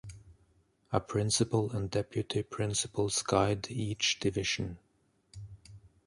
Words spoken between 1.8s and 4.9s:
deputy principals guide each division.